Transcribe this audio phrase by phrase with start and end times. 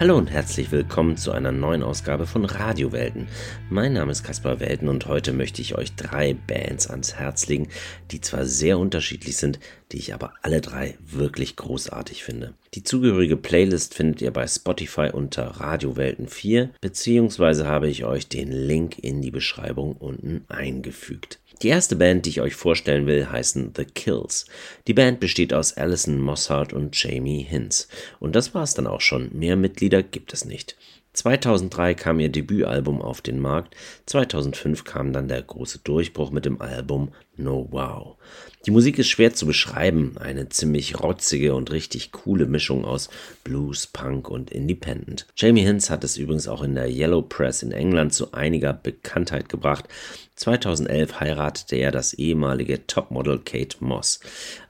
[0.00, 3.28] Hallo und herzlich willkommen zu einer neuen Ausgabe von Radiowelten.
[3.68, 7.68] Mein Name ist Caspar Welten und heute möchte ich euch drei Bands ans Herz legen,
[8.10, 9.60] die zwar sehr unterschiedlich sind,
[9.92, 12.54] die ich aber alle drei wirklich großartig finde.
[12.72, 18.50] Die zugehörige Playlist findet ihr bei Spotify unter Radiowelten 4, beziehungsweise habe ich euch den
[18.52, 21.39] Link in die Beschreibung unten eingefügt.
[21.62, 24.46] Die erste Band, die ich euch vorstellen will, heißen The Kills.
[24.86, 27.88] Die Band besteht aus Alison Mossart und Jamie Hinz.
[28.18, 29.28] Und das war's dann auch schon.
[29.32, 30.76] Mehr Mitglieder gibt es nicht.
[31.12, 33.74] 2003 kam ihr Debütalbum auf den Markt,
[34.06, 38.16] 2005 kam dann der große Durchbruch mit dem Album No Wow.
[38.66, 43.08] Die Musik ist schwer zu beschreiben, eine ziemlich rotzige und richtig coole Mischung aus
[43.42, 45.26] Blues, Punk und Independent.
[45.34, 49.48] Jamie Hinz hat es übrigens auch in der Yellow Press in England zu einiger Bekanntheit
[49.48, 49.88] gebracht.
[50.40, 54.20] 2011 heiratete er das ehemalige Topmodel Kate Moss.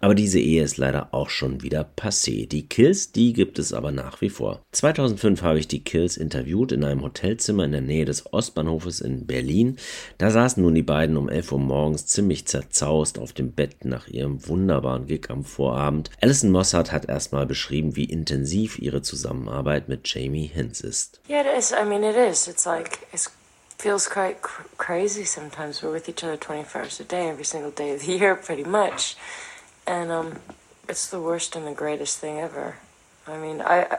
[0.01, 2.49] Aber diese Ehe ist leider auch schon wieder passé.
[2.49, 4.63] Die Kills, die gibt es aber nach wie vor.
[4.73, 9.27] 2005 habe ich die Kills interviewt in einem Hotelzimmer in der Nähe des Ostbahnhofes in
[9.27, 9.77] Berlin.
[10.19, 14.09] Da saßen nun die beiden um 11 Uhr morgens ziemlich zerzaust auf dem Bett nach
[14.09, 16.11] ihrem wunderbaren Gig am Vorabend.
[16.21, 21.21] Alison Mossad hat erstmal beschrieben, wie intensiv ihre Zusammenarbeit mit Jamie Hinz ist.
[21.29, 21.73] Yeah, it is.
[21.73, 22.49] I mean, it is.
[22.49, 23.29] It's like it
[23.79, 25.83] feels quite cr crazy sometimes.
[25.83, 28.65] We're with each other 24 hours a day, every single day of the year, pretty
[28.65, 29.17] much,
[29.87, 30.39] and um,
[30.89, 32.77] it's the worst and the greatest thing ever.
[33.27, 33.99] I mean, I, I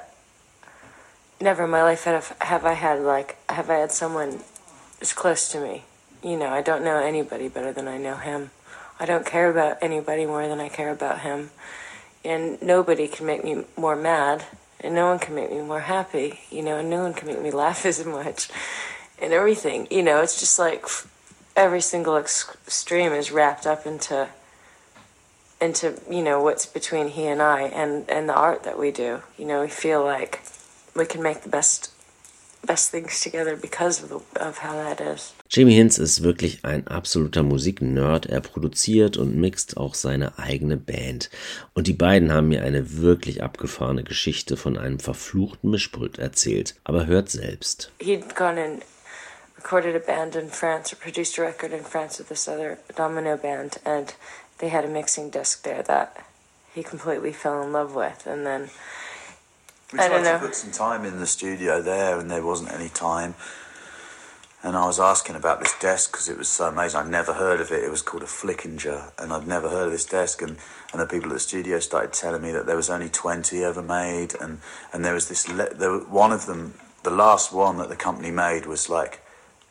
[1.40, 4.42] never in my life have have I had like have I had someone
[5.02, 5.84] as close to me.
[6.24, 8.52] You know, I don't know anybody better than I know him.
[9.02, 11.50] I don't care about anybody more than I care about him.
[12.24, 14.46] And nobody can make me more mad,
[14.80, 17.42] and no one can make me more happy, you know, and no one can make
[17.42, 18.50] me laugh as much,
[19.20, 19.88] and everything.
[19.90, 20.86] You know, it's just like
[21.56, 24.30] every single extreme is wrapped up into
[25.60, 29.22] into you know what's between he and I and and the art that we do.
[29.36, 30.42] You know, we feel like
[30.96, 31.90] we can make the best
[32.66, 35.34] best things together because of, the, of how that is.
[35.50, 38.28] Jamie Hinz ist wirklich ein absoluter Musiknerd.
[38.28, 41.30] Er produziert und mixt auch seine eigene Band.
[41.74, 46.76] Und die beiden haben mir eine wirklich abgefahrene Geschichte von einem verfluchten Mischpult erzählt.
[46.84, 47.92] Aber hört selbst.
[48.00, 48.84] He'd gone and
[49.58, 53.38] recorded a band in France, or produced a record in France with this other domino
[53.38, 54.16] band, and
[54.58, 56.18] they had a mixing desk there that
[56.74, 58.70] he completely fell in love with, and then
[59.91, 63.35] We tried to put some time in the studio there, and there wasn't any time.
[64.63, 67.00] And I was asking about this desk because it was so amazing.
[67.00, 67.84] I'd never heard of it.
[67.84, 70.41] It was called a Flickinger, and I'd never heard of this desk.
[70.41, 70.57] And,
[70.94, 73.81] and the people at the studio started telling me that there was only twenty ever
[73.81, 74.59] made, and,
[74.94, 75.50] and there was this.
[75.50, 79.19] Le- there, one of them, the last one that the company made was like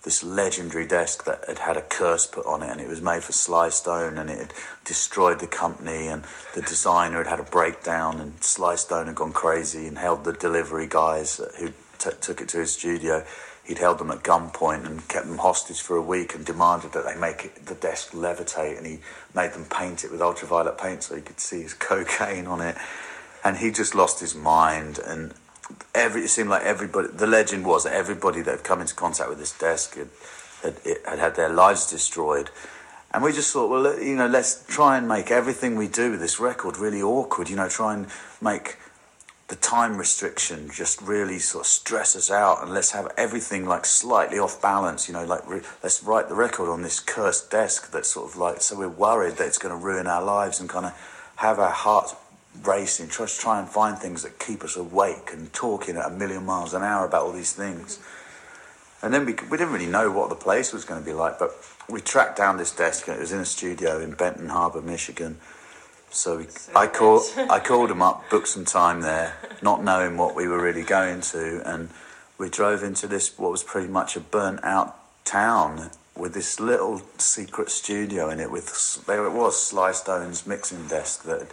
[0.02, 3.22] this legendary desk that had had a curse put on it, and it was made
[3.22, 6.24] for Sly Stone, and it had destroyed the company, and
[6.54, 10.32] the designer had had a breakdown, and Sly Stone had gone crazy and held the
[10.32, 11.68] delivery guys who
[11.98, 13.24] t- took it to his studio.
[13.62, 17.04] He'd held them at gunpoint and kept them hostage for a week and demanded that
[17.04, 19.00] they make it, the desk levitate, and he
[19.34, 22.76] made them paint it with ultraviolet paint so he could see his cocaine on it.
[23.44, 25.34] And he just lost his mind, and
[25.94, 27.08] every it seemed like everybody.
[27.08, 30.08] The legend was that everybody that had come into contact with this desk had
[30.62, 30.76] had,
[31.06, 32.50] had had their lives destroyed.
[33.12, 36.20] And we just thought, well, you know, let's try and make everything we do with
[36.20, 37.48] this record really awkward.
[37.48, 38.06] You know, try and
[38.40, 38.76] make
[39.48, 43.84] the time restriction just really sort of stress us out, and let's have everything like
[43.84, 45.08] slightly off balance.
[45.08, 48.36] You know, like re- let's write the record on this cursed desk that's sort of
[48.36, 51.58] like so we're worried that it's going to ruin our lives and kind of have
[51.58, 52.14] our hearts
[52.64, 56.44] racing, just try and find things that keep us awake and talking at a million
[56.44, 57.98] miles an hour about all these things.
[59.02, 61.38] And then we, we didn't really know what the place was going to be like,
[61.38, 61.52] but
[61.88, 65.38] we tracked down this desk and it was in a studio in Benton Harbor, Michigan.
[66.10, 70.34] So, we, I called I called him up, booked some time there, not knowing what
[70.34, 71.88] we were really going to, and
[72.36, 77.00] we drove into this what was pretty much a burnt out town with this little
[77.18, 78.50] secret studio in it.
[78.50, 81.52] With there it was, Sly Stone's mixing desk that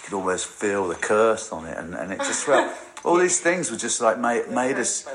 [0.00, 2.72] you could almost feel the curse on it, and, and it just felt
[3.04, 5.06] all these things were just like made made us.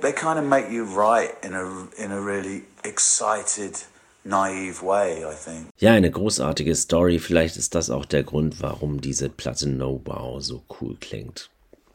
[0.00, 3.82] They kind of make you write in a in a really excited.
[4.28, 5.68] Naive way, I think.
[5.78, 7.20] Ja, eine großartige Story.
[7.20, 11.48] Vielleicht ist das auch der Grund, warum diese Platte No Wow so cool klingt.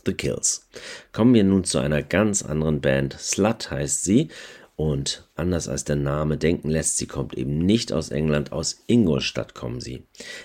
[0.06, 0.66] The Kills.
[1.12, 3.18] Kommen wir nun zu einer ganz anderen Band.
[3.20, 4.30] Slut heißt sie.
[4.78, 9.56] Und anders als der Name denken lässt, sie kommt eben nicht aus England, aus Ingolstadt
[9.56, 10.04] kommen sie.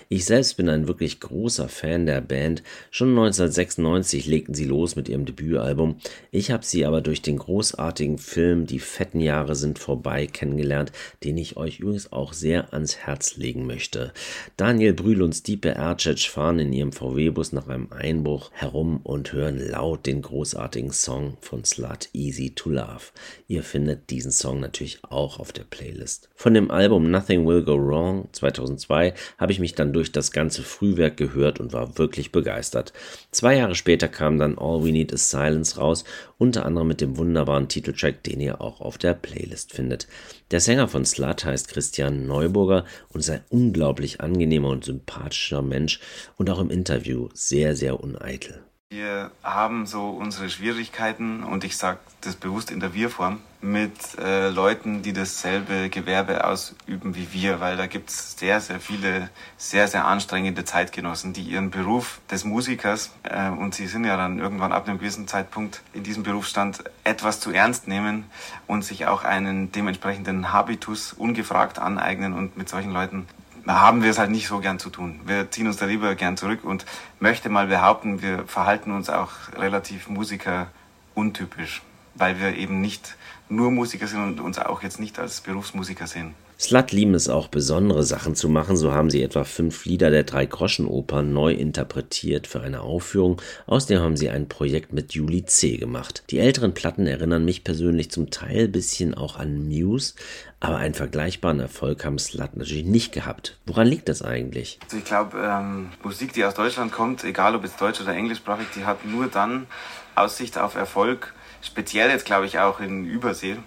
[0.09, 2.63] Ich selbst bin ein wirklich großer Fan der Band.
[2.91, 5.97] Schon 1996 legten sie los mit ihrem Debütalbum.
[6.31, 10.91] Ich habe sie aber durch den großartigen Film Die fetten Jahre sind vorbei kennengelernt,
[11.23, 14.11] den ich euch übrigens auch sehr ans Herz legen möchte.
[14.57, 19.59] Daniel Brühl und Stipe Ercic fahren in ihrem VW-Bus nach einem Einbruch herum und hören
[19.59, 23.11] laut den großartigen Song von Slut Easy to Love.
[23.47, 26.29] Ihr findet diesen Song natürlich auch auf der Playlist.
[26.35, 30.63] Von dem Album Nothing Will Go Wrong 2002 habe ich mich dann durch das ganze
[30.63, 32.93] Frühwerk gehört und war wirklich begeistert.
[33.31, 36.03] Zwei Jahre später kam dann All We Need Is Silence raus,
[36.37, 40.07] unter anderem mit dem wunderbaren Titeltrack, den ihr auch auf der Playlist findet.
[40.51, 45.99] Der Sänger von Slut heißt Christian Neuburger und ist ein unglaublich angenehmer und sympathischer Mensch
[46.37, 48.63] und auch im Interview sehr, sehr uneitel.
[48.89, 54.47] Wir haben so unsere Schwierigkeiten und ich sage das bewusst in der Wir-Form mit äh,
[54.47, 59.89] Leuten, die dasselbe Gewerbe ausüben wie wir, weil da gibt es sehr, sehr viele sehr,
[59.89, 64.71] sehr anstrengende Zeitgenossen, die ihren Beruf des Musikers äh, und sie sind ja dann irgendwann
[64.71, 68.23] ab einem gewissen Zeitpunkt in diesem Berufsstand etwas zu ernst nehmen
[68.67, 73.27] und sich auch einen dementsprechenden Habitus ungefragt aneignen und mit solchen Leuten
[73.67, 75.19] haben wir es halt nicht so gern zu tun.
[75.25, 76.85] Wir ziehen uns da lieber gern zurück und
[77.19, 80.67] möchte mal behaupten, wir verhalten uns auch relativ Musiker
[81.15, 81.81] untypisch,
[82.15, 83.15] weil wir eben nicht
[83.49, 86.33] nur Musiker sind und uns auch jetzt nicht als Berufsmusiker sehen.
[86.59, 88.77] Slut lieben es auch, besondere Sachen zu machen.
[88.77, 93.39] So haben sie etwa fünf Lieder der Drei-Groschen-Oper neu interpretiert für eine Aufführung.
[93.67, 95.77] Außerdem haben sie ein Projekt mit Julie C.
[95.77, 96.23] gemacht.
[96.31, 100.15] Die älteren Platten erinnern mich persönlich zum Teil ein bisschen auch an Muse,
[100.59, 103.57] aber einen vergleichbaren Erfolg haben Slut natürlich nicht gehabt.
[103.65, 104.79] Woran liegt das eigentlich?
[104.83, 108.67] Also ich glaube, ähm, Musik, die aus Deutschland kommt, egal ob jetzt deutsch oder englischsprachig,
[108.75, 109.67] die hat nur dann
[110.15, 113.57] Aussicht auf Erfolg, speziell jetzt glaube ich auch in Übersee,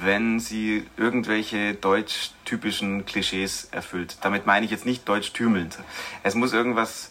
[0.00, 4.16] wenn sie irgendwelche deutsch-typischen Klischees erfüllt.
[4.22, 5.78] Damit meine ich jetzt nicht deutsch-tümelnd.
[6.22, 7.10] Es muss irgendwas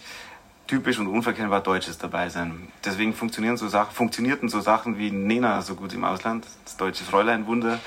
[0.67, 2.67] typisch und unverkennbar Deutsches dabei sein.
[2.85, 7.03] Deswegen funktionieren so Sachen, funktionierten so Sachen wie Nena so gut im Ausland, das deutsche
[7.03, 7.79] Fräuleinwunder.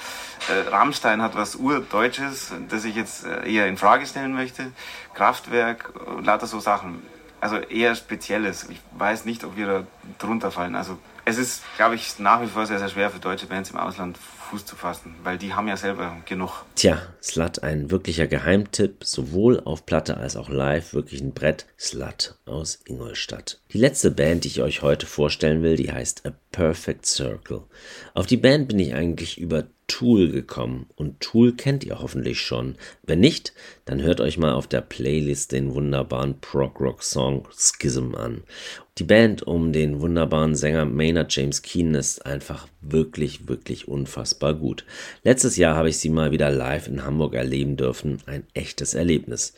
[0.48, 4.72] Äh, Rammstein hat was Urdeutsches, das ich jetzt äh, eher in Frage stellen möchte.
[5.14, 5.92] Kraftwerk,
[6.22, 7.02] lauter so Sachen.
[7.44, 8.66] Also eher Spezielles.
[8.70, 9.86] Ich weiß nicht, ob wir da
[10.18, 10.74] drunter fallen.
[10.74, 10.96] Also
[11.26, 14.16] es ist, glaube ich, nach wie vor sehr, sehr schwer für deutsche Bands im Ausland
[14.16, 16.64] Fuß zu fassen, weil die haben ja selber genug.
[16.74, 21.66] Tja, Slut ein wirklicher Geheimtipp, sowohl auf Platte als auch live, wirklich ein Brett.
[21.78, 23.60] Slut aus Ingolstadt.
[23.74, 27.64] Die letzte Band, die ich euch heute vorstellen will, die heißt A Perfect Circle.
[28.14, 32.76] Auf die Band bin ich eigentlich über Tool gekommen und Tool kennt ihr hoffentlich schon.
[33.02, 33.52] Wenn nicht,
[33.84, 38.42] dann hört euch mal auf der Playlist den wunderbaren Prog Rock Song Schism an.
[38.98, 44.84] Die Band um den wunderbaren Sänger Maynard James Keenan ist einfach wirklich, wirklich unfassbar gut.
[45.24, 48.18] Letztes Jahr habe ich sie mal wieder live in Hamburg erleben dürfen.
[48.26, 49.54] Ein echtes Erlebnis.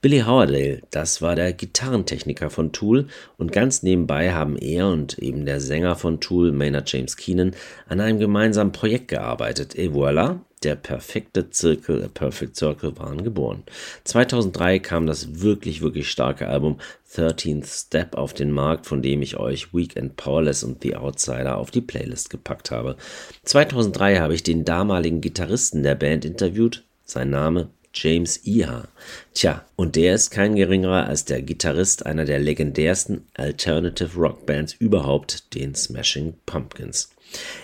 [0.00, 3.06] Billy Howardale, das war der Gitarrentechniker von Tool
[3.38, 7.52] und ganz nebenbei haben er und eben der Sänger von Tool, Maynard James Keenan,
[7.86, 9.76] an einem gemeinsamen Projekt gearbeitet.
[9.76, 13.62] Et voilà, der perfekte Zirkel, A Perfect Circle waren geboren.
[14.04, 16.78] 2003 kam das wirklich, wirklich starke Album
[17.14, 21.70] 13th Step auf den Markt, von dem ich euch Weekend Powerless und The Outsider auf
[21.70, 22.96] die Playlist gepackt habe.
[23.44, 26.84] 2003 habe ich den damaligen Gitarristen der Band interviewt.
[27.04, 28.86] Sein Name James Iha.
[29.34, 34.74] Tja, und der ist kein geringerer als der Gitarrist einer der legendärsten Alternative Rock Bands
[34.74, 37.10] überhaupt, den Smashing Pumpkins.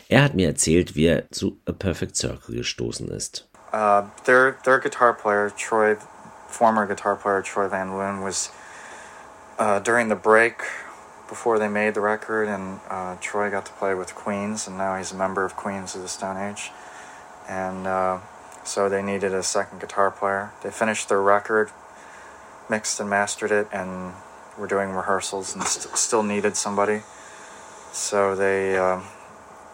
[0.09, 3.49] Er hat mir erzählt, wie er zu A Perfect Circle gestoßen ist.
[3.73, 5.97] Uh, their, their guitar player, Troy,
[6.49, 8.50] former guitar player Troy Van Loon, was
[9.59, 10.62] uh, during the break
[11.29, 14.97] before they made the record, and uh, Troy got to play with Queens, and now
[14.97, 16.71] he's a member of Queens of the Stone Age.
[17.49, 18.21] And uh,
[18.64, 20.52] so they needed a second guitar player.
[20.62, 21.71] They finished their record,
[22.71, 24.12] mixed and mastered it, and
[24.57, 27.02] were doing rehearsals and st- still needed somebody.
[27.93, 29.00] So they uh,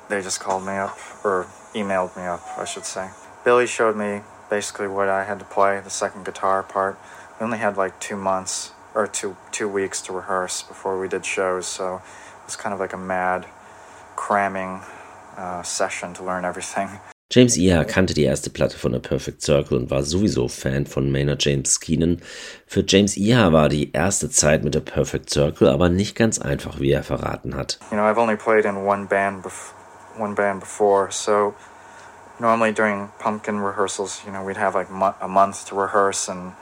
[0.09, 3.11] they just called me up or emailed me up, I should say.
[3.45, 6.99] Billy showed me basically what I had to play, the second guitar part.
[7.41, 11.25] We only had like two months or two two weeks to rehearse before we did
[11.25, 13.47] shows, so it was kind of like a mad
[14.17, 14.81] cramming
[15.37, 16.89] uh, session to learn everything.
[17.33, 21.11] James Iha kannte die erste Platte von A Perfect Circle und war sowieso Fan von
[21.11, 22.21] Maynard James Keenan.
[22.67, 26.79] Für James Iha war die erste Zeit mit A Perfect Circle aber nicht ganz einfach,
[26.79, 27.79] wie er verraten hat.
[27.91, 29.43] You know, I've only played in one band,
[30.17, 31.55] one band before, so
[32.41, 34.89] normally during pumpkin rehearsals, you know, we'd have like
[35.21, 36.53] a month to rehearse and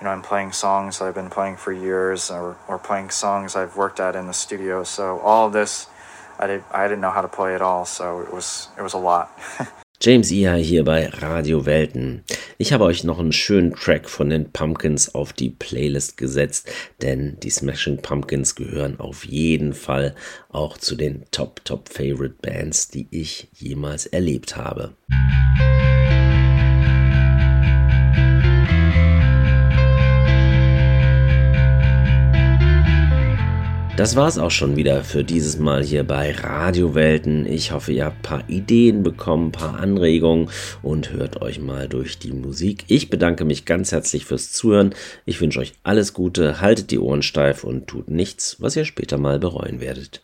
[0.00, 3.76] you know, I'm playing songs I've been playing for years or, or playing songs I've
[3.76, 4.84] worked at in the studio.
[4.84, 5.88] So all of this,
[6.38, 8.94] I, did, I didn't know how to play at all, so it was, it was
[8.94, 9.30] a lot.
[10.00, 12.22] James Iha hier bei Radio Welten.
[12.60, 16.68] Ich habe euch noch einen schönen Track von den Pumpkins auf die Playlist gesetzt,
[17.00, 20.16] denn die Smashing Pumpkins gehören auf jeden Fall
[20.48, 24.96] auch zu den Top Top Favorite Bands, die ich jemals erlebt habe.
[33.98, 37.46] Das war's auch schon wieder für dieses Mal hier bei Radiowelten.
[37.46, 40.50] Ich hoffe, ihr habt ein paar Ideen bekommen, ein paar Anregungen
[40.82, 42.84] und hört euch mal durch die Musik.
[42.86, 44.94] Ich bedanke mich ganz herzlich fürs Zuhören.
[45.26, 49.18] Ich wünsche euch alles Gute, haltet die Ohren steif und tut nichts, was ihr später
[49.18, 50.22] mal bereuen werdet.